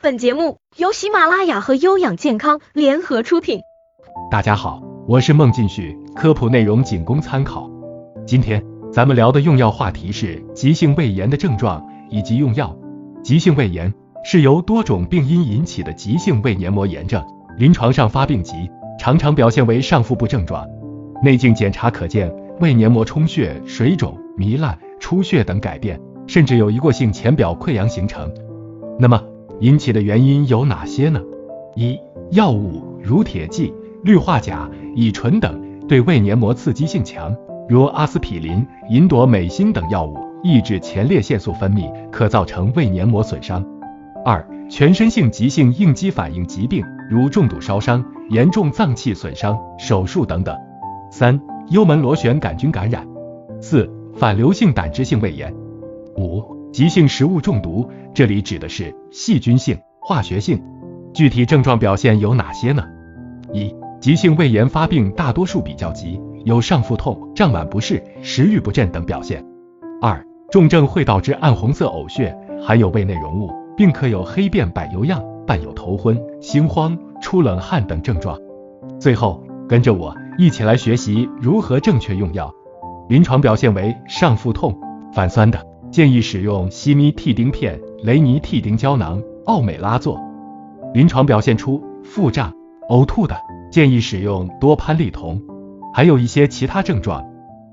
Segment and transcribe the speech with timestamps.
[0.00, 3.60] 本节目由喜马拉雅和优养健康联合出品。
[4.30, 7.70] 大家好，我是孟进旭，科普内容仅供参考。
[8.26, 8.62] 今天
[8.92, 12.76] 咱们聊的用药话题是急性胃炎的症状以及用药。
[13.22, 13.92] 急性胃炎
[14.24, 17.24] 是由多种病因引起的急性胃黏膜炎症，
[17.56, 18.68] 临床上发病急，
[18.98, 20.66] 常常表现为上腹部症状。
[21.22, 22.30] 内镜检查可见
[22.60, 28.30] 胃黏膜充血、水肿、糜烂、出血等改变，甚至有一过性浅表溃疡形成。
[28.98, 29.20] 那么
[29.64, 31.22] 引起的原因有哪些呢？
[31.74, 31.98] 一、
[32.32, 33.72] 药物如铁剂、
[34.02, 37.34] 氯化钾、乙醇等对胃黏膜刺激性强，
[37.66, 43.64] 如阿司匹林、吲哚美辛等药物抑制前列腺素分泌，可造成胃黏膜损伤。
[44.22, 50.54] 二、全身性急性应激反应疾病，如重度烧伤、严重脏器损伤、手术等等。
[51.10, 53.02] 三、幽门螺旋杆菌感染。
[53.62, 55.50] 四、反流性胆汁性胃炎。
[56.18, 56.44] 五、
[56.74, 57.88] 急性食物中毒。
[58.12, 60.60] 这里指的是细菌性、化学性。
[61.12, 62.84] 具体症状表现有哪些呢？
[63.52, 69.44] 一、急性胃炎发病大多数比较急，有上腹痛、胀满不适、食欲不振等表现。
[70.02, 78.36] 二、重症会导致暗红色呕血，含有胃内容物，并可有黑便柏油样，伴有头昏、心慌、出冷汗等症状。
[78.98, 82.52] 最后，跟着我一起来学习如何正确用药。
[83.08, 84.76] 临床表现为上腹痛、
[85.12, 85.64] 反酸的，
[85.94, 87.80] 建议使用西咪替丁片。
[88.02, 90.18] 雷尼替丁胶囊、奥美拉唑。
[90.92, 92.52] 临床表现出腹胀、
[92.90, 93.36] 呕吐的，
[93.70, 95.40] 建议使用多潘利酮。
[95.94, 97.24] 还有一些其他症状，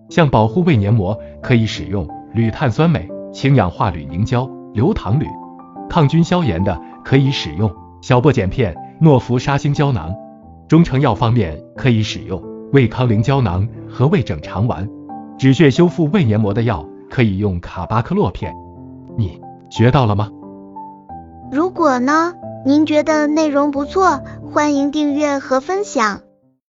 [0.07, 5.25] 像保护胃黏膜，可以使用铝碳酸镁、氢氧化铝凝胶、硫糖铝。
[5.89, 10.13] 抗菌消炎的，可以使用小檗碱片、诺氟沙星胶囊。
[10.67, 12.39] 中成药方面，可以使用
[12.71, 14.87] 胃康灵胶囊和胃整肠丸。
[15.39, 18.51] 止血修复胃黏膜的药，可以用卡巴克洛片。
[19.15, 19.39] 你。
[19.69, 20.29] 学到了吗？
[21.49, 22.33] 如果呢，
[22.65, 24.19] 您觉得内容不错，
[24.51, 26.19] 欢迎订阅和分享。